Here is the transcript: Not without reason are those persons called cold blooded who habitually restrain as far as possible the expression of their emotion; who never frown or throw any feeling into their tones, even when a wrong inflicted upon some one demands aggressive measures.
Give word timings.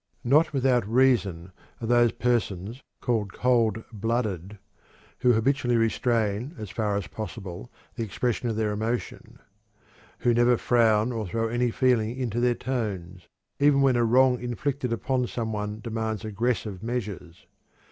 Not 0.23 0.51
without 0.51 0.87
reason 0.87 1.51
are 1.79 1.85
those 1.85 2.11
persons 2.11 2.81
called 3.01 3.33
cold 3.33 3.83
blooded 3.93 4.57
who 5.19 5.33
habitually 5.33 5.77
restrain 5.77 6.55
as 6.57 6.71
far 6.71 6.95
as 6.97 7.05
possible 7.05 7.69
the 7.93 8.03
expression 8.03 8.49
of 8.49 8.55
their 8.55 8.71
emotion; 8.71 9.37
who 10.17 10.33
never 10.33 10.57
frown 10.57 11.11
or 11.11 11.27
throw 11.27 11.49
any 11.49 11.69
feeling 11.69 12.17
into 12.17 12.39
their 12.39 12.55
tones, 12.55 13.27
even 13.59 13.83
when 13.83 13.95
a 13.95 14.03
wrong 14.03 14.39
inflicted 14.41 14.91
upon 14.91 15.27
some 15.27 15.53
one 15.53 15.81
demands 15.81 16.25
aggressive 16.25 16.81
measures. 16.81 17.45